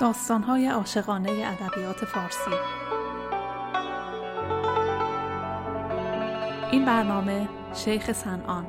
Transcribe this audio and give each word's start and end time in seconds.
داستانهای 0.00 0.68
عاشقانه 0.68 1.30
ادبیات 1.30 2.04
فارسی. 2.04 2.50
این 6.70 6.84
برنامه 6.84 7.48
شیخ 7.74 8.12
سنان 8.12 8.66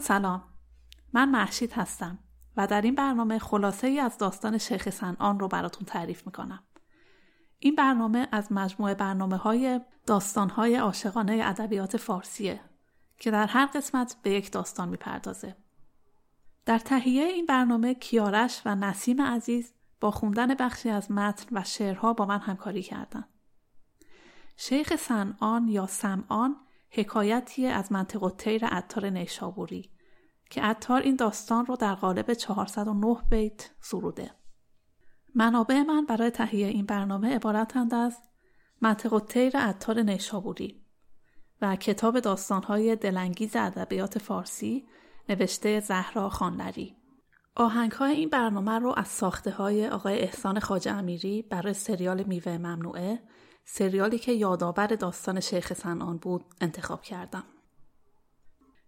سلام. 0.00 0.53
من 1.14 1.30
محشید 1.30 1.72
هستم 1.72 2.18
و 2.56 2.66
در 2.66 2.80
این 2.80 2.94
برنامه 2.94 3.38
خلاصه 3.38 3.86
ای 3.86 4.00
از 4.00 4.18
داستان 4.18 4.58
شیخ 4.58 4.90
سنان 4.90 5.40
رو 5.40 5.48
براتون 5.48 5.86
تعریف 5.86 6.26
می‌کنم. 6.26 6.62
این 7.58 7.74
برنامه 7.74 8.28
از 8.32 8.52
مجموعه 8.52 8.94
برنامه 8.94 9.36
های 9.36 9.80
داستان 10.06 10.50
های 10.50 10.76
عاشقانه 10.76 11.40
ادبیات 11.44 11.96
فارسیه 11.96 12.60
که 13.18 13.30
در 13.30 13.46
هر 13.46 13.66
قسمت 13.66 14.16
به 14.22 14.30
یک 14.30 14.50
داستان 14.50 14.88
می‌پردازه. 14.88 15.56
در 16.66 16.78
تهیه 16.78 17.24
این 17.24 17.46
برنامه 17.46 17.94
کیارش 17.94 18.62
و 18.64 18.74
نسیم 18.74 19.22
عزیز 19.22 19.72
با 20.00 20.10
خوندن 20.10 20.54
بخشی 20.54 20.90
از 20.90 21.10
متن 21.10 21.56
و 21.56 21.64
شعرها 21.64 22.12
با 22.12 22.26
من 22.26 22.38
همکاری 22.38 22.82
کردند. 22.82 23.28
شیخ 24.56 24.96
سنان 24.96 25.68
یا 25.68 25.86
سمعان 25.86 26.56
حکایتی 26.90 27.66
از 27.66 27.92
منطقه 27.92 28.30
تیر 28.30 28.66
عطار 28.66 29.10
نیشابوری. 29.10 29.93
که 30.54 30.62
عطار 30.62 31.02
این 31.02 31.16
داستان 31.16 31.66
رو 31.66 31.76
در 31.76 31.94
قالب 31.94 32.34
409 32.34 33.16
بیت 33.30 33.70
سروده. 33.80 34.30
منابع 35.34 35.82
من 35.82 36.04
برای 36.04 36.30
تهیه 36.30 36.66
این 36.66 36.86
برنامه 36.86 37.34
عبارتند 37.34 37.94
از 37.94 38.18
منطقه 38.80 39.20
تیر 39.20 39.56
عطار 39.56 40.02
نیشابوری 40.02 40.84
و 41.62 41.76
کتاب 41.76 42.20
داستانهای 42.20 42.96
دلانگیز 42.96 43.56
ادبیات 43.56 44.18
فارسی 44.18 44.86
نوشته 45.28 45.80
زهرا 45.80 46.28
خانلری. 46.28 46.96
آهنگ 47.56 47.92
های 47.92 48.12
این 48.12 48.28
برنامه 48.28 48.78
رو 48.78 48.94
از 48.96 49.08
ساخته 49.08 49.50
های 49.50 49.88
آقای 49.88 50.18
احسان 50.18 50.60
خاج 50.60 50.88
امیری 50.88 51.42
برای 51.42 51.74
سریال 51.74 52.22
میوه 52.22 52.58
ممنوعه 52.58 53.22
سریالی 53.64 54.18
که 54.18 54.32
یادآور 54.32 54.86
داستان 54.86 55.40
شیخ 55.40 55.72
سنان 55.72 56.16
بود 56.16 56.44
انتخاب 56.60 57.02
کردم. 57.02 57.44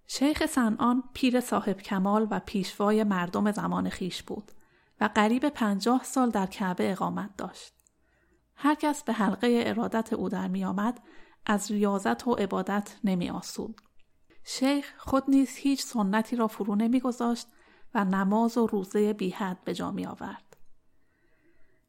شیخ 0.06 0.46
سنان 0.46 1.04
پیر 1.14 1.40
صاحب 1.40 1.80
کمال 1.80 2.26
و 2.30 2.40
پیشوای 2.46 3.04
مردم 3.04 3.52
زمان 3.52 3.88
خیش 3.88 4.22
بود 4.22 4.52
و 5.00 5.10
قریب 5.14 5.48
پنجاه 5.48 6.04
سال 6.04 6.30
در 6.30 6.46
کعبه 6.46 6.92
اقامت 6.92 7.36
داشت. 7.36 7.72
هر 8.54 8.74
کس 8.74 9.02
به 9.02 9.12
حلقه 9.12 9.62
ارادت 9.66 10.12
او 10.12 10.28
در 10.28 10.48
می 10.48 10.64
آمد 10.64 11.00
از 11.46 11.70
ریاضت 11.70 12.28
و 12.28 12.34
عبادت 12.34 12.96
نمی 13.04 13.30
آسود. 13.30 13.80
شیخ 14.44 14.94
خود 14.98 15.24
نیز 15.28 15.56
هیچ 15.56 15.82
سنتی 15.82 16.36
را 16.36 16.46
فرو 16.48 16.74
نمی 16.76 17.00
گذاشت 17.00 17.48
و 17.94 18.04
نماز 18.04 18.58
و 18.58 18.66
روزه 18.66 19.12
بی 19.12 19.30
حد 19.30 19.64
به 19.64 19.74
جا 19.74 19.90
می 19.90 20.06
آورد. 20.06 20.56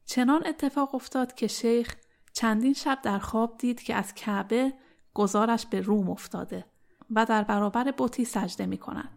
چنان 0.05 0.47
اتفاق 0.47 0.95
افتاد 0.95 1.33
که 1.33 1.47
شیخ 1.47 1.95
چندین 2.33 2.73
شب 2.73 2.99
در 3.03 3.19
خواب 3.19 3.57
دید 3.57 3.81
که 3.81 3.95
از 3.95 4.13
کعبه 4.13 4.73
گزارش 5.13 5.65
به 5.65 5.81
روم 5.81 6.09
افتاده 6.09 6.65
و 7.11 7.25
در 7.25 7.43
برابر 7.43 7.91
بوتی 7.91 8.25
سجده 8.25 8.65
می 8.65 8.77
کند. 8.77 9.09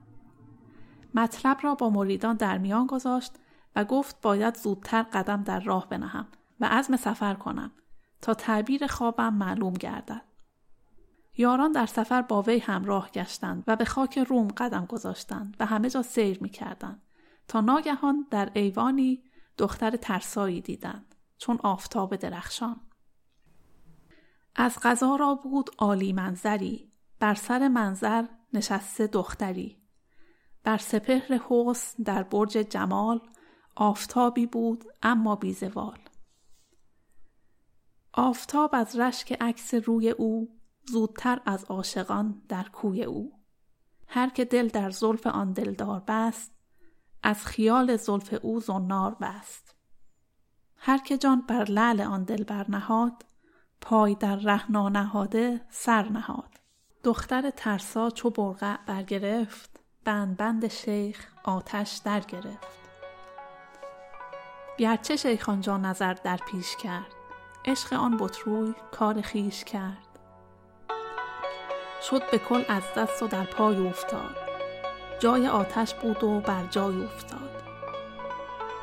مطلب 1.15 1.59
را 1.63 1.75
با 1.75 1.91
مریدان 1.91 2.37
در 2.37 2.59
میان 2.59 2.87
گذاشت 2.87 3.33
و 3.77 3.85
گفت 3.85 4.21
باید 4.21 4.57
زودتر 4.57 5.03
قدم 5.03 5.43
در 5.43 5.61
راه 5.61 5.89
بنهم 5.89 6.27
و 6.61 6.65
عزم 6.67 6.97
سفر 6.97 7.35
کنم 7.35 7.73
تا 8.23 8.35
تعبیر 8.35 8.87
خوابم 8.87 9.35
معلوم 9.35 9.73
گردد. 9.73 10.23
یاران 11.37 11.73
در 11.73 11.87
سفر 11.87 12.23
با 12.23 12.43
وی 12.43 12.59
همراه 12.59 13.11
گشتند 13.11 13.65
و 13.67 13.77
به 13.77 13.85
خاک 13.85 14.19
روم 14.19 14.49
قدم 14.49 14.87
گذاشتند 14.87 15.57
و 15.61 15.67
همه 15.67 15.91
جا 15.91 16.03
سیر 16.03 16.43
می 16.43 16.49
کردند 16.49 17.03
تا 17.49 17.61
ناگهان 17.61 18.27
در 18.31 18.51
ایوانی 18.55 19.23
دختر 19.59 19.97
ترسایی 19.97 20.61
دیدند 20.61 21.15
چون 21.39 21.59
آفتاب 21.63 22.17
درخشان. 22.17 22.81
از 24.57 24.79
غذا 24.83 25.17
را 25.17 25.35
بود 25.35 25.71
عالی 25.79 26.13
منظری 26.13 26.90
بر 27.21 27.35
سر 27.35 27.69
منظر 27.69 28.25
نشسته 28.53 29.07
دختری. 29.07 29.81
بر 30.65 30.79
سپهر 30.79 31.41
حسن 31.49 32.03
در 32.03 32.23
برج 32.23 32.53
جمال 32.53 33.21
آفتابی 33.77 34.47
بود 34.47 34.85
اما 35.03 35.37
بیزوال 35.37 35.99
آفتاب 38.13 38.75
از 38.75 38.99
رشک 38.99 39.37
عکس 39.41 39.75
روی 39.75 40.11
او 40.11 40.61
زودتر 40.85 41.41
از 41.47 41.65
عاشقان 41.65 42.43
در 42.49 42.63
کوی 42.63 43.05
او. 43.05 43.33
هر 44.07 44.31
که 44.31 44.45
دل 44.45 44.69
در 44.69 44.91
زلف 44.91 45.27
آن 45.27 45.53
دلدار 45.53 46.03
بست 46.09 46.53
از 47.23 47.47
خیال 47.47 47.97
زلف 47.97 48.35
او 48.43 48.61
زنار 48.61 49.17
بست. 49.21 49.75
هر 50.77 50.99
که 50.99 51.19
جان 51.19 51.41
بر 51.41 51.65
لعل 51.65 52.01
آن 52.01 52.25
دل 52.25 52.45
برنهاد 52.45 53.25
پای 53.81 54.15
در 54.15 54.37
رهنا 54.37 54.89
نهاده 54.89 55.67
سر 55.71 56.09
نهاد. 56.09 56.60
دختر 57.05 57.51
ترسا 57.51 58.11
چو 58.11 58.31
برقع 58.31 58.77
برگرفت 58.87 59.71
بند 60.05 60.37
بند 60.37 60.69
شیخ 60.69 61.27
آتش 61.45 62.01
در 62.05 62.21
گرفت 62.21 62.81
گرچه 64.79 65.17
شیخ 65.17 65.49
آنجا 65.49 65.77
نظر 65.77 66.15
در 66.15 66.37
پیش 66.37 66.77
کرد 66.77 67.15
عشق 67.65 67.93
آن 67.93 68.17
بطروی 68.17 68.75
کار 68.93 69.21
خیش 69.21 69.65
کرد. 69.65 70.07
شد 72.03 72.31
به 72.31 72.39
کل 72.39 72.65
از 72.69 72.83
دست 72.97 73.23
و 73.23 73.27
در 73.27 73.45
پای 73.45 73.87
افتاد. 73.87 74.37
جای 75.19 75.49
آتش 75.49 75.95
بود 75.95 76.25
و 76.25 76.41
بر 76.41 76.67
جای 76.67 77.05
افتاد. 77.05 77.63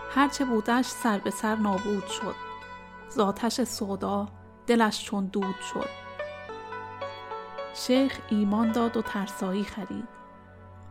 هرچه 0.10 0.46
بودش 0.46 0.86
سر 0.86 1.20
به 1.20 1.30
سر 1.30 1.56
نابود 1.56 2.08
شد. 2.08 2.36
ز 3.10 3.20
آتش 3.20 3.64
سودا 3.64 4.28
دلش 4.68 5.04
چون 5.04 5.26
دود 5.26 5.56
شد. 5.74 6.07
شیخ 7.78 8.20
ایمان 8.30 8.72
داد 8.72 8.98
و 8.98 9.02
ترسایی 9.02 9.64
خرید. 9.64 10.08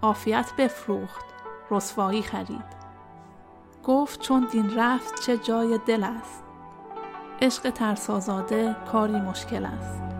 عافیت 0.02 0.52
بفروخت 0.58 1.24
رسوایی 1.70 2.22
خرید. 2.22 2.76
گفت 3.84 4.20
چون 4.20 4.48
دین 4.52 4.78
رفت 4.78 5.20
چه 5.20 5.38
جای 5.38 5.78
دل 5.86 6.04
است. 6.04 6.44
عشق 7.42 7.70
ترسازاده 7.70 8.76
کاری 8.92 9.20
مشکل 9.20 9.64
است. 9.64 10.15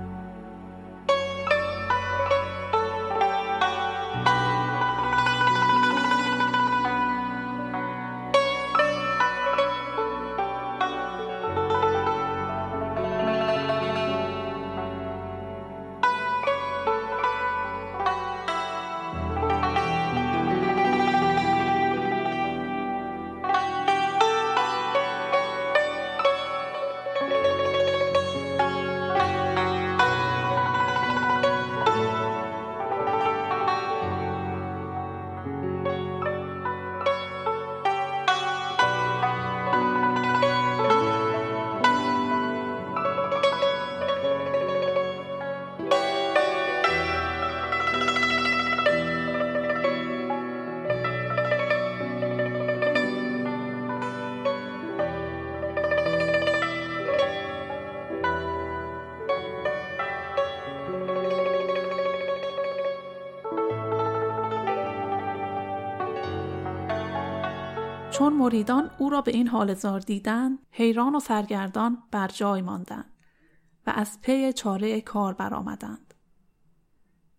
چون 68.18 68.32
مریدان 68.32 68.90
او 68.98 69.10
را 69.10 69.20
به 69.20 69.32
این 69.32 69.48
حال 69.48 69.74
زار 69.74 70.00
دیدند 70.00 70.58
حیران 70.70 71.14
و 71.14 71.20
سرگردان 71.20 72.02
بر 72.10 72.28
جای 72.28 72.62
ماندند 72.62 73.12
و 73.86 73.92
از 73.96 74.20
پی 74.20 74.52
چاره 74.52 75.00
کار 75.00 75.34
برآمدند 75.34 76.14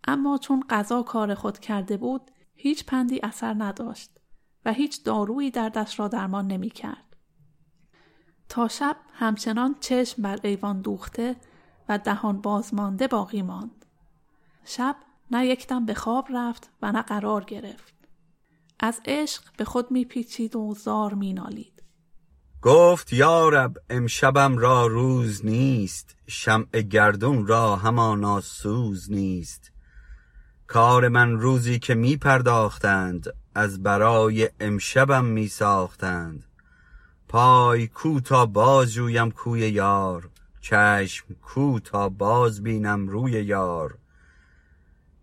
اما 0.08 0.38
چون 0.38 0.64
قضا 0.70 1.04
کار 1.04 1.36
خود 1.36 1.60
کرده 1.60 1.98
بود 1.98 2.32
هیچ 2.56 2.86
پندی 2.86 3.20
اثر 3.24 3.56
نداشت 3.58 4.20
و 4.66 4.74
هیچ 4.74 5.04
دارویی 5.04 5.52
دردش 5.52 6.00
را 6.00 6.08
درمان 6.08 6.48
نمی 6.48 6.70
کرد. 6.70 7.16
تا 8.50 8.68
شب 8.68 8.96
همچنان 9.14 9.76
چشم 9.80 10.22
بر 10.22 10.40
ایوان 10.44 10.82
دوخته 10.82 11.36
و 11.90 11.98
دهان 11.98 12.42
بازمانده 12.42 13.08
باقی 13.08 13.42
ماند. 13.42 13.86
شب 14.66 14.96
نه 15.32 15.48
یکدم 15.48 15.86
به 15.86 15.94
خواب 15.94 16.28
رفت 16.30 16.70
و 16.82 16.92
نه 16.92 17.02
قرار 17.02 17.44
گرفت. 17.44 17.97
از 18.80 19.02
عشق 19.06 19.44
به 19.58 19.66
خود 19.66 19.92
میپیچید 19.92 20.56
و 20.56 20.76
زار 20.78 21.14
مینالید. 21.14 21.84
گفت 22.62 23.14
یارب 23.14 23.78
امشبم 23.90 24.58
را 24.58 24.88
روز 24.88 25.46
نیست 25.46 26.16
شمع 26.28 26.82
گردون 26.82 27.48
را 27.48 27.76
همانا 27.76 28.42
سوز 28.42 29.12
نیست. 29.12 29.72
کار 30.68 31.08
من 31.08 31.32
روزی 31.32 31.80
که 31.80 31.96
می 31.96 32.18
پرداختند 32.18 33.34
از 33.56 33.84
برای 33.84 34.50
امشبم 34.60 35.26
می 35.26 35.48
ساختند 35.48 36.46
پای 37.28 37.88
کو 37.88 38.20
تا 38.20 38.46
باز 38.46 38.94
جویم 38.94 39.32
کوی 39.32 39.60
یار 39.60 40.30
چشم 40.62 41.26
کو 41.42 41.80
تا 41.80 42.10
باز 42.10 42.64
بینم 42.64 43.08
روی 43.08 43.32
یار. 43.32 43.98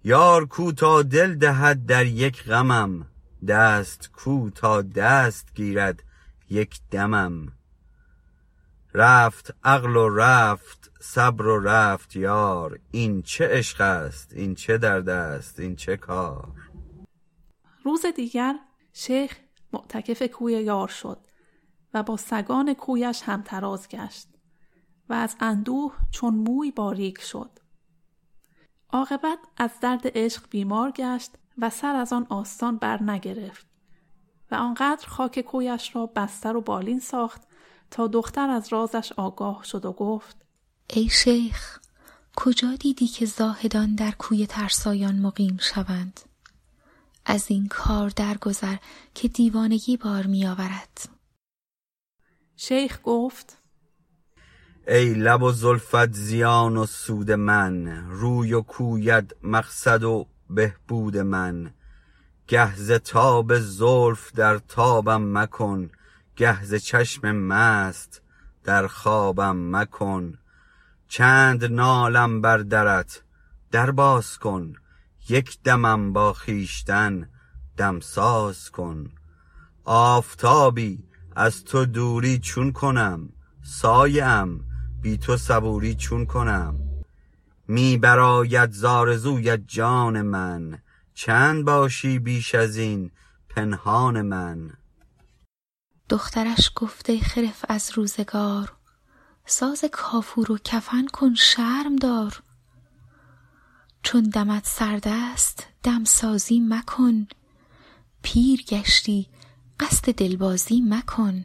یار 0.05 0.47
کو 0.47 0.73
تا 0.73 1.03
دل 1.03 1.35
دهد 1.35 1.87
در 1.87 2.07
یک 2.07 2.45
غمم 2.45 3.07
دست 3.49 4.11
کو 4.13 4.51
تا 4.51 4.83
دست 4.83 5.55
گیرد 5.55 6.03
یک 6.51 6.81
دمم. 6.91 7.53
رفت 8.95 9.55
عقل 9.65 9.97
و 9.97 10.09
رفت 10.09 10.91
صبر 11.01 11.47
و 11.47 11.61
رفت 11.61 12.17
یار 12.17 12.81
این 12.91 13.23
چه 13.23 13.49
عشق 13.49 13.81
است 13.81 14.33
این 14.33 14.55
چه 14.55 14.79
درد 14.79 15.09
است 15.09 15.61
این 15.61 15.77
چه 15.77 15.97
کار. 15.97 16.53
روز 17.85 18.07
دیگر 18.17 18.55
شیخ 18.93 19.37
معتکف 19.73 20.23
کوی 20.23 20.53
یار 20.53 20.89
شد 20.89 21.19
و 21.95 22.03
با 22.03 22.17
سگان 22.17 22.75
کویش 22.75 23.23
هم 23.23 23.43
تراز 23.43 23.89
گشت 23.89 24.29
و 25.09 25.13
از 25.13 25.37
اندوه 25.41 25.95
چون 26.11 26.35
موی 26.35 26.71
باریک 26.71 27.21
شد. 27.21 27.51
عاقبت 28.91 29.39
از 29.57 29.71
درد 29.81 30.03
عشق 30.05 30.43
بیمار 30.51 30.91
گشت 30.91 31.31
و 31.59 31.71
سر 31.71 31.97
از 31.97 32.13
آن 32.13 32.27
آستان 32.29 32.77
بر 32.77 33.03
نگرفت 33.03 33.67
و 34.51 34.55
آنقدر 34.55 35.07
خاک 35.07 35.41
کویش 35.41 35.97
را 35.97 36.07
بستر 36.07 36.57
و 36.57 36.61
بالین 36.61 37.01
ساخت 37.01 37.43
تا 37.91 38.07
دختر 38.07 38.51
از 38.51 38.73
رازش 38.73 39.13
آگاه 39.17 39.65
شد 39.65 39.85
و 39.85 39.93
گفت 39.93 40.37
ای 40.91 41.09
شیخ 41.09 41.79
کجا 42.37 42.77
دیدی 42.81 43.07
که 43.07 43.27
زاهدان 43.27 43.95
در 43.95 44.11
کوی 44.11 44.47
ترسایان 44.47 45.19
مقیم 45.19 45.59
شوند؟ 45.61 46.21
از 47.27 47.47
این 47.49 47.69
کار 47.69 48.09
درگذر 48.09 48.77
که 49.15 49.29
دیوانگی 49.29 49.97
بار 49.97 50.27
می 50.27 50.47
آورد 50.47 51.09
شیخ 52.57 52.99
گفت 53.05 53.59
ای 54.89 55.15
لب 55.15 55.43
و 55.43 55.53
زلفت 55.53 56.13
زیان 56.13 56.77
و 56.77 56.87
سود 56.87 57.31
من 57.31 57.87
روی 58.09 58.53
و 58.53 58.63
کوید 58.63 59.37
مقصد 59.43 60.05
و 60.05 60.27
بهبود 60.55 61.17
من. 61.17 61.71
گهز 62.49 62.93
تاب 62.93 63.59
زلف 63.59 64.33
در 64.33 64.59
تابم 64.59 65.39
مکن. 65.39 65.91
گهز 66.37 66.75
چشم 66.75 67.33
مست 67.33 68.23
در 68.65 68.87
خوابم 68.87 69.77
مکن. 69.77 70.39
چند 71.09 71.65
نالم 71.65 72.41
بر 72.41 72.59
درت 72.59 73.23
در 73.71 73.91
باز 73.91 74.39
کن. 74.39 74.75
یک 75.29 75.59
دمم 75.65 76.13
با 76.13 76.33
خیشتن 76.33 77.29
دمساز 77.77 78.71
کن. 78.71 79.11
آفتابی 79.85 81.05
از 81.37 81.65
تو 81.65 81.87
دوری 81.87 82.39
چون 82.39 82.73
کنم. 82.73 83.29
سایم 83.63 84.65
بی 85.03 85.19
تو 85.19 85.37
صبوری 85.37 85.95
چون 85.95 86.27
کنم. 86.27 86.84
می 87.69 87.97
براید 87.97 88.71
زارزویت 88.71 89.61
جان 89.67 90.23
من. 90.23 90.83
چند 91.15 91.65
باشی 91.65 92.19
بیش 92.19 92.55
از 92.55 92.77
این 92.77 93.11
پنهان 93.49 94.23
من؟ 94.23 94.71
دخترش 96.09 96.71
گفته 96.77 97.21
خرف 97.21 97.65
از 97.69 97.91
روزگار 97.95 98.73
ساز 99.47 99.85
کافور 99.93 100.53
و 100.53 100.59
کفن 100.59 101.07
کن 101.07 101.35
شرم 101.35 101.97
دار. 101.97 102.43
چون 104.03 104.23
دمت 104.23 104.67
سرد 104.67 105.09
است 105.09 105.67
دمسازی 105.83 106.61
مکن. 106.61 107.27
پیر 108.23 108.63
گشتی 108.63 109.29
قصد 109.81 110.13
دلبازی 110.13 110.83
مکن. 110.89 111.45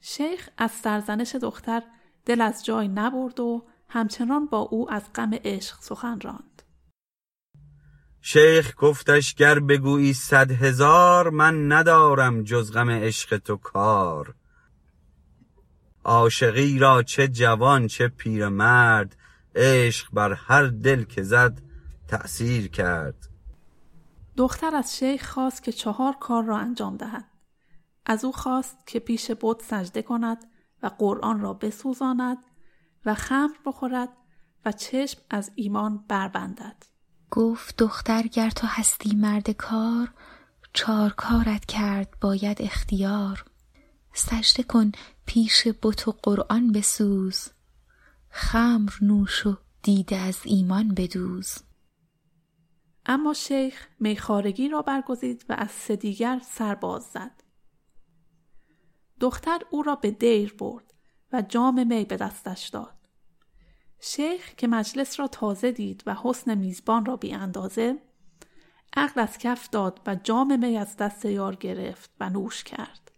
شیخ 0.00 0.48
از 0.58 0.70
سرزنش 0.70 1.34
دختر 1.34 1.82
دل 2.24 2.40
از 2.40 2.64
جای 2.64 2.88
نبرد 2.88 3.40
و 3.40 3.66
همچنان 3.88 4.46
با 4.46 4.58
او 4.58 4.90
از 4.90 5.02
غم 5.14 5.30
عشق 5.44 5.76
سخن 5.80 6.20
راند. 6.20 6.62
شیخ 8.20 8.74
گفتش 8.78 9.34
گر 9.34 9.60
بگویی 9.60 10.12
صد 10.12 10.50
هزار 10.50 11.30
من 11.30 11.72
ندارم 11.72 12.42
جز 12.42 12.72
غم 12.72 12.90
عشق 12.90 13.38
تو 13.38 13.56
کار. 13.56 14.34
عاشقی 16.04 16.78
را 16.78 17.02
چه 17.02 17.28
جوان 17.28 17.86
چه 17.86 18.08
پیرمرد 18.08 19.16
عشق 19.54 20.08
بر 20.12 20.32
هر 20.32 20.66
دل 20.66 21.04
که 21.04 21.22
زد 21.22 21.62
تأثیر 22.08 22.68
کرد. 22.68 23.28
دختر 24.36 24.74
از 24.76 24.96
شیخ 24.98 25.30
خواست 25.30 25.62
که 25.62 25.72
چهار 25.72 26.14
کار 26.20 26.44
را 26.44 26.58
انجام 26.58 26.96
دهد. 26.96 27.24
از 28.06 28.24
او 28.24 28.32
خواست 28.32 28.86
که 28.86 28.98
پیش 28.98 29.30
بت 29.40 29.62
سجده 29.62 30.02
کند 30.02 30.38
و 30.82 30.86
قرآن 30.86 31.40
را 31.40 31.52
بسوزاند 31.52 32.38
و 33.08 33.14
خمر 33.14 33.56
بخورد 33.64 34.08
و 34.64 34.72
چشم 34.72 35.20
از 35.30 35.50
ایمان 35.54 36.04
بربندد. 36.08 36.82
گفت 37.30 37.76
دختر 37.76 38.22
گر 38.22 38.50
تو 38.50 38.66
هستی 38.66 39.16
مرد 39.16 39.50
کار 39.50 40.14
چار 40.72 41.10
کارت 41.10 41.64
کرد 41.64 42.14
باید 42.20 42.62
اختیار. 42.62 43.44
سجده 44.12 44.62
کن 44.62 44.92
پیش 45.26 45.68
بت 45.82 46.08
و 46.08 46.12
قرآن 46.22 46.72
بسوز 46.72 47.48
خمر 48.30 48.92
نوش 49.02 49.46
و 49.46 49.56
دیده 49.82 50.16
از 50.16 50.38
ایمان 50.44 50.94
بدوز. 50.94 51.58
اما 53.06 53.34
شیخ 53.34 53.88
میخارگی 54.00 54.68
را 54.68 54.82
برگزید 54.82 55.44
و 55.48 55.54
از 55.58 55.70
سه 55.70 55.96
دیگر 55.96 56.40
سر 56.44 56.74
باز 56.74 57.02
زد. 57.02 57.42
دختر 59.20 59.58
او 59.70 59.82
را 59.82 59.94
به 59.94 60.10
دیر 60.10 60.54
برد 60.54 60.94
و 61.32 61.42
جام 61.42 61.86
می 61.86 62.04
به 62.04 62.16
دستش 62.16 62.68
داد. 62.68 62.97
شیخ 64.00 64.54
که 64.54 64.66
مجلس 64.68 65.20
را 65.20 65.28
تازه 65.28 65.72
دید 65.72 66.02
و 66.06 66.16
حسن 66.22 66.54
میزبان 66.54 67.04
را 67.04 67.16
بی 67.16 67.32
اندازه 67.32 67.98
عقل 68.96 69.20
از 69.20 69.38
کف 69.38 69.70
داد 69.70 70.00
و 70.06 70.14
جام 70.14 70.66
می 70.66 70.78
از 70.78 70.96
دست 70.96 71.24
یار 71.24 71.54
گرفت 71.54 72.10
و 72.20 72.30
نوش 72.30 72.64
کرد. 72.64 73.08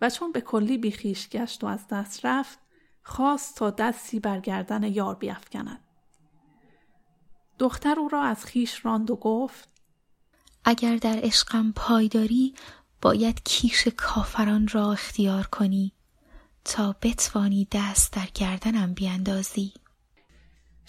و 0.00 0.10
چون 0.10 0.32
به 0.32 0.40
کلی 0.40 0.78
بیخیش 0.78 1.28
گشت 1.28 1.64
و 1.64 1.66
از 1.66 1.88
دست 1.88 2.26
رفت 2.26 2.58
خواست 3.02 3.56
تا 3.56 3.70
دستی 3.70 4.20
بر 4.20 4.40
گردن 4.40 4.82
یار 4.82 5.14
بیافکند 5.14 5.80
دختر 7.58 8.00
او 8.00 8.08
را 8.08 8.22
از 8.22 8.44
خیش 8.44 8.84
راند 8.84 9.10
و 9.10 9.16
گفت 9.16 9.68
اگر 10.64 10.96
در 10.96 11.18
عشقم 11.22 11.72
پایداری 11.72 12.54
باید 13.02 13.42
کیش 13.44 13.88
کافران 13.88 14.68
را 14.68 14.92
اختیار 14.92 15.46
کنی 15.46 15.92
تا 16.64 16.96
بتوانی 17.02 17.68
دست 17.72 18.12
در 18.12 18.28
گردنم 18.34 18.94
بیاندازی 18.94 19.72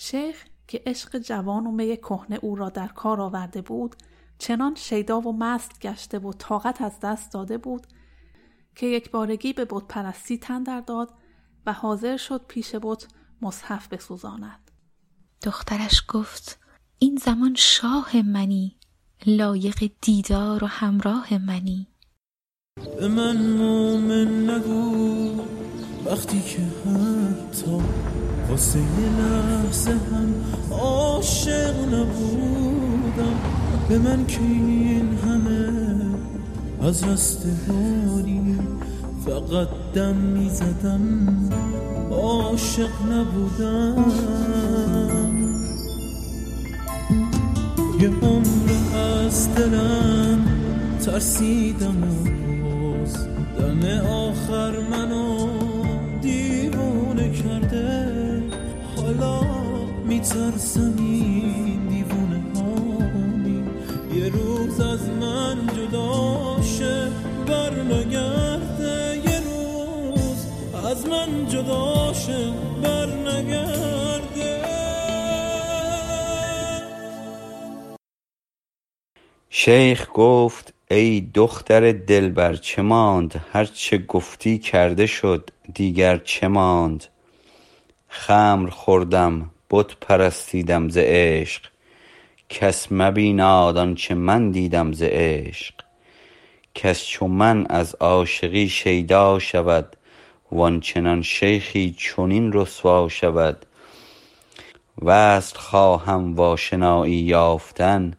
شیخ 0.04 0.46
که 0.68 0.84
عشق 0.86 1.18
جوان 1.18 1.68
و 1.68 1.72
می 1.72 1.98
کهنه 1.98 2.40
او 2.42 2.56
را 2.56 2.70
در 2.70 2.88
کار 2.88 3.22
آورده 3.22 3.62
بود 3.62 3.96
چنان 4.40 4.76
شیدا 4.76 5.22
و 5.22 5.38
مست 5.38 5.80
گشته 5.82 6.20
و 6.20 6.34
طاقت 6.34 6.82
از 6.82 7.00
دست 7.00 7.34
داده 7.34 7.58
بود 7.58 7.88
که 8.76 8.86
یک 8.86 9.12
بارگی 9.12 9.54
به 9.54 9.66
بت 9.70 9.84
پرستی 9.88 10.38
تن 10.38 10.64
در 10.64 10.82
داد 10.82 11.10
و 11.66 11.74
حاضر 11.74 12.18
شد 12.18 12.46
پیش 12.48 12.76
بت 12.76 13.08
مصحف 13.42 13.88
بسوزاند. 13.88 14.72
دخترش 15.44 16.04
گفت 16.08 16.60
این 17.00 17.16
زمان 17.16 17.56
شاه 17.58 18.22
منی 18.22 18.78
لایق 19.26 19.92
دیدار 20.02 20.64
و 20.64 20.68
همراه 20.68 21.38
منی. 21.38 21.88
به 23.00 23.08
من 23.08 23.38
مومن 23.38 24.50
نگو 24.50 25.46
وقتی 26.06 26.42
که 26.42 26.62
حتی 26.62 27.82
واسه 28.50 28.80
یه 28.80 28.86
لحظه 29.20 29.92
هم 29.92 30.34
عاشق 30.72 31.76
نبودم. 31.94 33.36
به 33.90 33.98
من 33.98 34.26
که 34.26 34.42
این 34.42 35.18
همه 35.26 35.70
از 36.82 37.04
رستگاری 37.04 38.56
فقط 39.26 39.68
دم 39.96 40.16
می‌زدم. 40.16 41.28
عاشق 42.12 42.90
نبودم. 43.12 44.06
یه 48.00 48.10
عمر 48.22 48.72
از 49.26 49.56
دلم 49.56 50.46
ترسیدم 51.06 52.04
و 52.04 52.24
باز 52.64 53.28
دم 53.60 53.84
آخر 54.08 54.74
منو 54.92 55.48
دیوونه 56.22 57.32
کرده. 57.32 58.11
میترسم 60.22 60.94
این 60.98 61.88
دیوونه 61.88 62.44
هامی. 62.56 63.64
یه 64.14 64.30
روز 64.30 64.80
از 64.80 65.10
من 65.10 65.68
جدا 65.68 66.62
شه 66.62 67.08
بر 67.48 67.70
نگرده 67.70 69.22
یه 69.26 69.40
روز 69.40 70.46
از 70.86 71.08
من 71.08 71.48
جدا 71.48 72.14
شه 72.14 72.54
بر 72.84 73.06
نگرده 73.06 74.62
شیخ 79.50 80.08
گفت 80.14 80.74
ای 80.92 81.22
دختر 81.34 81.92
دلبر 81.92 82.56
چه 82.56 82.82
ماند؟ 82.82 83.46
هر 83.54 83.66
چه 83.66 83.98
گفتی 83.98 84.58
کرده 84.60 85.06
شد 85.06 85.50
دیگر 85.74 86.18
چه 86.18 86.48
ماند؟ 86.48 87.06
خمر 88.08 88.70
خوردم. 88.70 89.52
بت 89.72 89.96
پرستیدم 90.02 90.90
ز 90.90 90.98
عشق. 90.98 91.62
کس 92.50 92.88
مبیناد 92.92 93.78
آنچه 93.78 94.16
من 94.16 94.52
دیدم 94.52 94.92
ز 94.92 95.02
عشق. 95.06 95.74
کس 96.76 97.06
چو 97.06 97.28
من 97.28 97.66
از 97.66 97.96
عاشقی 97.96 98.70
شیدا 98.70 99.40
شود 99.40 99.96
وآنچنان 100.52 101.22
شیخی 101.22 101.96
چنین 101.98 102.54
رسوا 102.54 103.10
شود. 103.10 103.66
وصل 105.02 105.60
خواهم 105.60 106.36
و 106.36 106.42
آشنایی 106.42 107.14
یافتن 107.14 108.14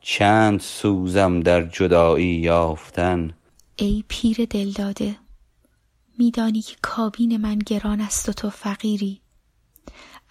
چند 0.00 0.60
سوزم 0.60 1.40
در 1.40 1.62
جدایی 1.62 2.34
یافتن. 2.34 3.34
ای 3.76 4.04
پیر 4.08 4.36
دلداده 4.50 5.16
میدانی 6.18 6.62
که 6.62 6.76
کابین 6.82 7.36
من 7.36 7.58
گران 7.58 8.00
است 8.00 8.28
و 8.28 8.32
تو 8.32 8.50
فقیری. 8.50 9.19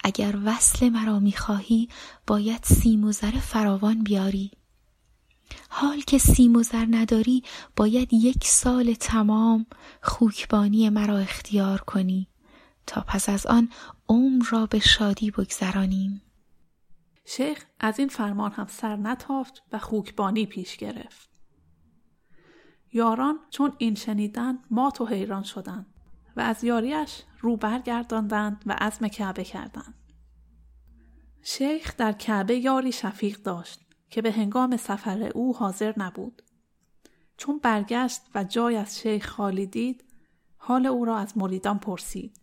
اگر 0.04 0.38
وصل 0.44 0.88
مرا 0.88 1.18
می‌خواهی 1.18 1.88
باید 2.26 2.64
سیم 2.64 3.04
و 3.04 3.12
زر 3.12 3.30
فراوان 3.30 4.02
بیاری. 4.02 4.50
حال 5.68 6.00
که 6.00 6.18
سیم 6.18 6.56
و 6.56 6.62
زر 6.62 6.86
نداری 6.90 7.42
باید 7.76 8.12
یک 8.12 8.44
سال 8.44 8.94
تمام 8.94 9.66
خوکبانی 10.02 10.88
مرا 10.88 11.18
اختیار 11.18 11.80
کنی. 11.80 12.28
تا 12.86 13.00
پس 13.00 13.28
از 13.28 13.46
آن 13.46 13.68
عمر 14.08 14.44
را 14.50 14.66
به 14.66 14.78
شادی 14.78 15.30
بگذرانیم. 15.30 16.22
شیخ 17.24 17.64
از 17.80 17.98
این 17.98 18.08
فرمان 18.08 18.52
هم 18.52 18.66
سر 18.66 18.96
نتافت 18.96 19.62
و 19.72 19.78
خوکبانی 19.78 20.46
پیش 20.46 20.76
گرفت. 20.76 21.30
یاران 22.92 23.38
چون 23.50 23.72
این 23.78 23.94
شنیدن 23.94 24.58
مات 24.70 25.00
و 25.00 25.06
حیران 25.06 25.42
شدند. 25.42 25.89
و 26.36 26.40
از 26.40 26.64
یاریش 26.64 27.22
رو 27.40 27.56
برگرداندند 27.56 28.62
و 28.66 28.76
عزم 28.80 29.08
کعبه 29.08 29.44
کردند. 29.44 29.94
شیخ 31.42 31.96
در 31.96 32.12
کعبه 32.12 32.56
یاری 32.56 32.92
شفیق 32.92 33.42
داشت 33.42 33.80
که 34.10 34.22
به 34.22 34.32
هنگام 34.32 34.76
سفر 34.76 35.22
او 35.34 35.56
حاضر 35.56 35.94
نبود. 35.96 36.42
چون 37.36 37.58
برگشت 37.58 38.22
و 38.34 38.44
جای 38.44 38.76
از 38.76 38.98
شیخ 38.98 39.28
خالی 39.28 39.66
دید 39.66 40.04
حال 40.56 40.86
او 40.86 41.04
را 41.04 41.18
از 41.18 41.38
مریدان 41.38 41.78
پرسید. 41.78 42.40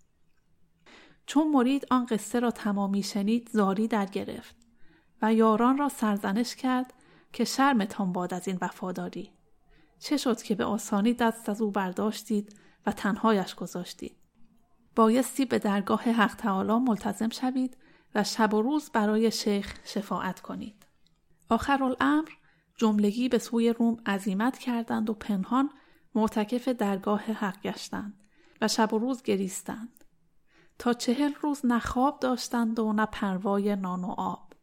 چون 1.26 1.48
مرید 1.48 1.88
آن 1.92 2.06
قصه 2.06 2.40
را 2.40 2.52
تمامی 2.52 3.04
شنید 3.04 3.50
زاری 3.54 3.88
در 3.88 4.06
گرفت 4.06 4.56
و 5.22 5.34
یاران 5.34 5.78
را 5.78 5.90
سرزنش 5.90 6.56
کرد 6.56 6.94
که 7.34 7.46
شرمتان 7.46 8.14
باد 8.14 8.34
از 8.34 8.48
این 8.48 8.58
وفاداری. 8.62 9.32
چه 10.00 10.18
شد 10.18 10.42
که 10.42 10.56
به 10.56 10.66
آسانی 10.66 11.14
دست 11.14 11.50
از 11.50 11.62
او 11.62 11.72
برداشتید 11.72 12.60
و 12.88 12.92
تنهایش 12.92 13.56
گذاشتید. 13.56 14.18
بایستی 14.96 15.46
به 15.46 15.60
درگاه 15.60 16.02
حق 16.02 16.36
تعالی 16.36 16.74
ملتزم 16.74 17.30
شوید 17.30 17.78
و 18.16 18.24
شب 18.24 18.54
و 18.54 18.62
روز 18.62 18.90
برای 18.90 19.32
شیخ 19.32 19.80
شفاعت 19.84 20.40
کنید. 20.40 20.88
آخر 21.50 21.84
الامر 21.84 22.30
جملگی 22.78 23.30
به 23.30 23.38
سوی 23.38 23.74
روم 23.74 23.98
عزیمت 24.06 24.58
کردند 24.58 25.10
و 25.10 25.14
پنهان 25.14 25.70
معتکف 26.16 26.68
درگاه 26.68 27.22
حق 27.22 27.62
گشتند 27.62 28.14
و 28.62 28.68
شب 28.68 28.94
و 28.94 29.00
روز 29.00 29.24
گریستند. 29.24 30.04
تا 30.80 30.94
چهل 30.94 31.34
روز 31.42 31.66
نه 31.66 31.80
خواب 31.80 32.20
داشتند 32.20 32.80
و 32.80 32.94
نه 32.94 33.06
پروای 33.06 33.76
نان 33.76 34.04
و 34.04 34.14
آب. 34.18 34.54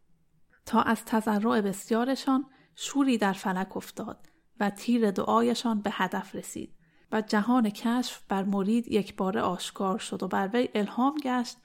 تا 0.65 0.81
از 0.81 1.05
تضرع 1.05 1.61
بسیارشان 1.61 2.45
شوری 2.75 3.17
در 3.17 3.33
فلک 3.33 3.77
افتاد 3.77 4.29
و 4.59 4.69
تیر 4.69 5.11
دعایشان 5.11 5.81
به 5.81 5.89
هدف 5.93 6.35
رسید 6.35 6.74
و 7.15 7.21
جهان 7.21 7.69
کشف 7.69 8.21
بر 8.29 8.43
مرید 8.43 8.91
یک 8.91 9.15
بار 9.15 9.37
آشکار 9.37 9.99
شد 9.99 10.23
و 10.23 10.27
بر 10.27 10.49
وی 10.53 10.69
الهام 10.75 11.17
گشت 11.23 11.57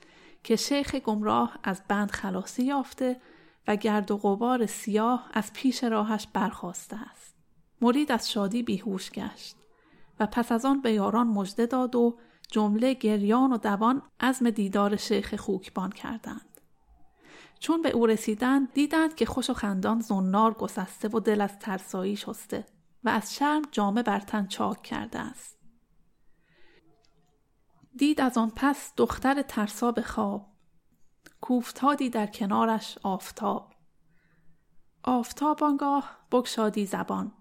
که 0.44 0.56
شیخ 0.56 0.94
گمراه 0.94 1.58
از 1.62 1.82
بند 1.88 2.10
خلاصی 2.10 2.62
یافته 2.62 3.20
و 3.68 3.76
گرد 3.76 4.10
و 4.10 4.16
غبار 4.16 4.66
سیاه 4.66 5.30
از 5.32 5.52
پیش 5.52 5.84
راهش 5.84 6.26
برخواسته 6.32 6.96
است. 7.10 7.34
مرید 7.80 8.12
از 8.12 8.30
شادی 8.30 8.62
بیهوش 8.62 9.10
گشت 9.10 9.56
و 10.20 10.26
پس 10.26 10.52
از 10.52 10.64
آن 10.64 10.80
به 10.80 10.92
یاران 10.92 11.26
مژده 11.26 11.66
داد 11.66 11.96
و 11.96 12.18
جمله 12.50 12.94
گریان 12.94 13.52
و 13.52 13.56
دوان 13.56 14.02
عزم 14.20 14.50
دیدار 14.50 14.96
شیخ 14.96 15.34
خوکبان 15.34 15.90
کردند. 15.90 16.60
چون 17.58 17.82
به 17.82 17.90
او 17.90 18.06
رسیدند 18.06 18.72
دیدند 18.72 19.14
که 19.14 19.26
خوش 19.26 19.50
و 19.50 19.54
خندان 19.54 20.00
زنار 20.00 20.54
گسسته 20.54 21.08
و 21.08 21.20
دل 21.20 21.40
از 21.40 21.58
ترسایی 21.58 22.16
شسته 22.16 22.66
و 23.04 23.08
از 23.08 23.34
شرم 23.34 23.62
جامه 23.70 24.02
بر 24.02 24.20
تن 24.20 24.46
چاک 24.46 24.82
کرده 24.82 25.18
است. 25.18 25.58
دید 27.96 28.20
از 28.20 28.38
آن 28.38 28.52
پس 28.56 28.92
دختر 28.96 29.42
ترسا 29.42 29.92
به 29.92 30.02
خواب. 30.02 30.46
کوفتادی 31.40 32.10
در 32.10 32.26
کنارش 32.26 32.98
آفتاب. 33.02 33.72
آفتاب 35.02 35.64
آنگاه 35.64 36.18
بگشادی 36.32 36.86
زبان. 36.86 37.32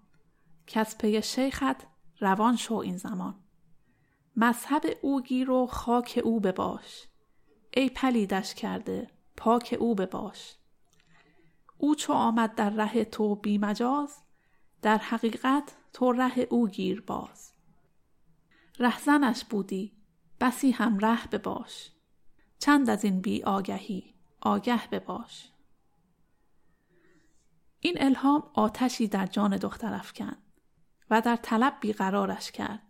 از 0.74 0.98
پی 0.98 1.22
شیخت 1.22 1.86
روان 2.20 2.56
شو 2.56 2.74
این 2.74 2.96
زمان. 2.96 3.34
مذهب 4.36 4.82
او 5.02 5.22
گیر 5.22 5.50
و 5.50 5.66
خاک 5.66 6.20
او 6.24 6.40
بباش. 6.40 7.08
ای 7.74 7.90
پلیدش 7.90 8.54
کرده 8.54 9.10
پاک 9.36 9.76
او 9.80 9.94
بباش. 9.94 10.56
او 11.78 11.94
چو 11.94 12.12
آمد 12.12 12.54
در 12.54 12.70
ره 12.70 13.04
تو 13.04 13.34
بی 13.34 13.58
مجاز 13.58 14.22
در 14.82 14.98
حقیقت 14.98 15.76
تو 15.92 16.12
ره 16.12 16.38
او 16.50 16.68
گیر 16.68 17.00
باز. 17.00 17.52
رهزنش 18.78 19.44
بودی 19.44 19.92
بسی 20.40 20.70
هم 20.70 20.98
ره 20.98 21.26
بباش. 21.26 21.92
چند 22.58 22.90
از 22.90 23.04
این 23.04 23.20
بی 23.20 23.42
آگهی 23.42 24.14
آگه 24.40 24.88
بباش. 24.88 25.52
این 27.80 27.94
الهام 28.00 28.50
آتشی 28.54 29.08
در 29.08 29.26
جان 29.26 29.56
دختر 29.56 29.94
افکند 29.94 30.42
و 31.10 31.20
در 31.20 31.36
طلب 31.36 31.76
بیقرارش 31.80 32.52
کرد 32.52 32.82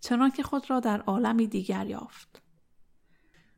چنان 0.00 0.30
که 0.30 0.42
خود 0.42 0.70
را 0.70 0.80
در 0.80 1.00
عالمی 1.00 1.46
دیگر 1.46 1.86
یافت. 1.86 2.42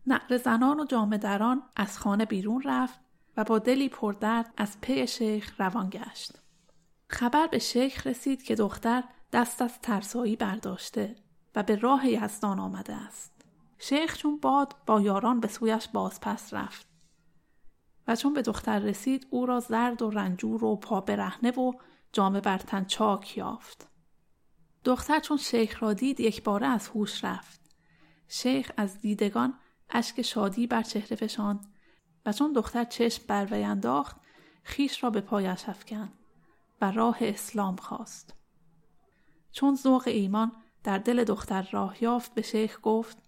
نعر 0.06 0.36
زنان 0.36 0.80
و 0.80 0.84
جامه 0.84 1.18
دران 1.18 1.62
از 1.76 1.98
خانه 1.98 2.24
بیرون 2.24 2.62
رفت 2.62 3.00
و 3.36 3.44
با 3.44 3.58
دلی 3.58 3.88
پردرد 3.88 4.54
از 4.56 4.80
پی 4.80 5.06
شیخ 5.06 5.60
روان 5.60 5.90
گشت. 5.90 6.47
خبر 7.10 7.46
به 7.46 7.58
شیخ 7.58 8.06
رسید 8.06 8.42
که 8.42 8.54
دختر 8.54 9.04
دست 9.32 9.62
از 9.62 9.80
ترسایی 9.80 10.36
برداشته 10.36 11.16
و 11.54 11.62
به 11.62 11.76
راه 11.76 12.08
یزدان 12.08 12.58
آمده 12.60 12.94
است. 12.94 13.32
شیخ 13.78 14.16
چون 14.16 14.38
باد 14.38 14.74
با 14.86 15.00
یاران 15.00 15.40
به 15.40 15.48
سویش 15.48 15.88
بازپس 15.88 16.54
رفت 16.54 16.86
و 18.08 18.16
چون 18.16 18.34
به 18.34 18.42
دختر 18.42 18.78
رسید 18.78 19.26
او 19.30 19.46
را 19.46 19.60
زرد 19.60 20.02
و 20.02 20.10
رنجور 20.10 20.64
و 20.64 20.76
پا 20.76 21.00
برهنه 21.00 21.50
و 21.50 21.72
جامه 22.12 22.40
بر 22.40 22.58
تن 22.58 22.84
چاک 22.84 23.38
یافت. 23.38 23.88
دختر 24.84 25.20
چون 25.20 25.36
شیخ 25.36 25.82
را 25.82 25.92
دید 25.92 26.20
یک 26.20 26.42
باره 26.42 26.66
از 26.66 26.88
هوش 26.88 27.24
رفت. 27.24 27.60
شیخ 28.28 28.72
از 28.76 29.00
دیدگان 29.00 29.54
اشک 29.90 30.22
شادی 30.22 30.66
بر 30.66 30.82
چهره 30.82 31.16
فشاند 31.16 31.66
و 32.26 32.32
چون 32.32 32.52
دختر 32.52 32.84
چشم 32.84 33.22
بر 33.26 33.54
انداخت 33.54 34.16
خیش 34.62 35.04
را 35.04 35.10
به 35.10 35.20
پایش 35.20 35.68
افکند. 35.68 36.12
و 36.80 36.90
راه 36.90 37.16
اسلام 37.20 37.76
خواست. 37.76 38.34
چون 39.52 39.76
ذوق 39.76 40.02
ایمان 40.06 40.52
در 40.84 40.98
دل 40.98 41.24
دختر 41.24 41.68
راه 41.70 42.02
یافت 42.02 42.34
به 42.34 42.42
شیخ 42.42 42.78
گفت 42.82 43.18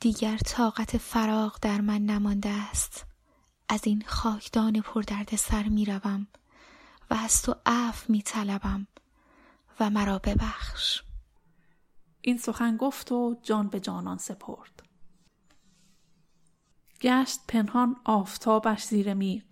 دیگر 0.00 0.36
طاقت 0.36 0.96
فراغ 0.96 1.58
در 1.62 1.80
من 1.80 2.02
نمانده 2.02 2.48
است. 2.48 3.06
از 3.68 3.80
این 3.86 4.04
خاکدان 4.06 4.80
پردرد 4.80 5.36
سر 5.36 5.62
می 5.62 5.84
روم 5.84 6.26
و 7.10 7.14
از 7.14 7.42
تو 7.42 7.54
عفو 7.66 8.12
می 8.12 8.22
طلبم 8.22 8.86
و 9.80 9.90
مرا 9.90 10.18
ببخش. 10.18 11.02
این 12.20 12.38
سخن 12.38 12.76
گفت 12.76 13.12
و 13.12 13.36
جان 13.42 13.68
به 13.68 13.80
جانان 13.80 14.18
سپرد. 14.18 14.82
گشت 17.00 17.40
پنهان 17.48 17.96
آفتابش 18.04 18.84
زیر 18.84 19.14
میغ. 19.14 19.44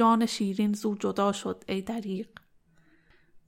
جان 0.00 0.26
شیرین 0.26 0.72
زو 0.72 0.94
جدا 0.94 1.32
شد 1.32 1.64
ای 1.68 1.82
دریغ. 1.82 2.26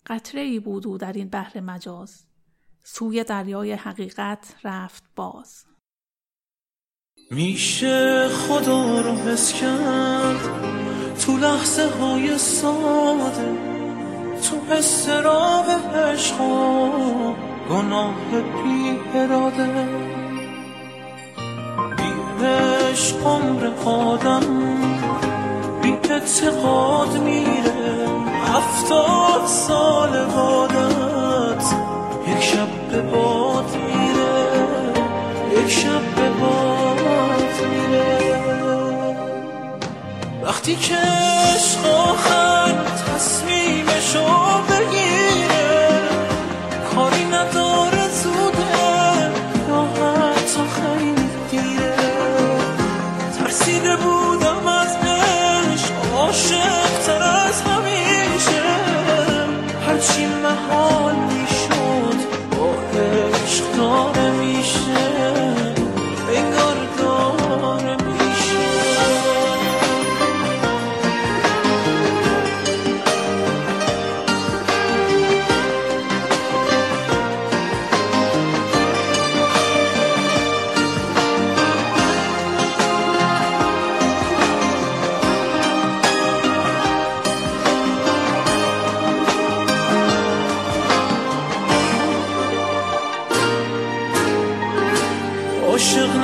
قطره 0.06 0.40
ای 0.40 0.60
بود 0.60 0.86
او 0.86 0.98
در 0.98 1.12
این 1.12 1.28
بحر 1.28 1.60
مجاز. 1.60 2.26
سوی 2.82 3.24
دریای 3.24 3.72
حقیقت 3.72 4.54
رفت 4.64 5.04
باز. 5.16 5.64
میشه 7.30 8.28
خدا 8.28 9.00
رو 9.00 9.12
حس 9.12 9.52
کرد. 9.52 10.44
تو 11.20 11.36
لحظه 11.36 11.90
های 11.90 12.38
ساده 12.38 13.58
تو 14.42 14.72
استراب 14.72 15.70
عشق 15.94 16.40
و 16.40 17.34
گناه 17.70 18.30
بی 18.40 18.98
اراده. 19.14 19.88
بی 21.96 22.44
عشق 22.44 23.26
عمر 23.26 23.66
آدم. 23.84 24.71
اعتقاد 26.12 27.18
میره؟ 27.18 28.08
هفتاد 28.54 29.46
سال 29.46 30.24
بادت 30.24 31.64
یک 32.28 32.42
شب 32.42 32.68
به 32.90 33.02
باد 33.02 33.76
میره 33.76 34.52
یک 35.62 35.70
شب 35.70 36.14
به 36.16 36.28
باد 36.28 37.54
میره. 37.70 38.36
وقتی 40.42 40.76
که 40.76 40.94
عشق 40.94 41.86
آخر 41.86 42.74
تصمیمشو 43.14 44.51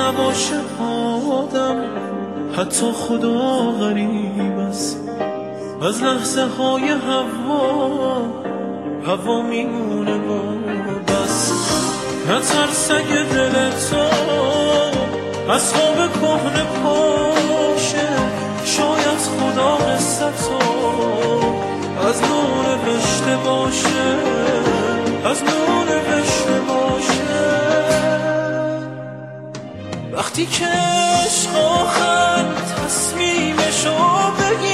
نباشه 0.09 0.61
آدم 1.33 1.77
حتی 2.57 2.93
خدا 2.93 3.71
غریب 3.81 4.59
است. 4.59 4.97
از 5.83 6.03
لحظه 6.03 6.47
های 6.59 6.88
هوا 6.88 8.23
هوا 9.07 9.43
میمونه 9.43 10.19
با 10.19 10.41
بس. 11.09 11.53
نترس 12.29 12.91
اگه 12.91 13.23
دل 13.23 13.71
تو 13.71 13.97
از 15.53 15.75
خواب 15.75 16.12
کهنه 16.12 16.65
پاشه 16.83 18.09
شاید 18.65 19.19
خدا 19.19 19.77
قصه 19.77 20.25
از 22.09 22.23
نور 22.23 22.79
نوشته 22.87 23.37
باشه. 23.44 24.09
از 25.25 25.42
نور 25.42 26.08
وقتی 30.18 30.46
که 30.46 30.66
عشق 30.66 31.57
آخر 31.57 32.44
تصمیمشو 32.76 33.96
بگیره 34.38 34.67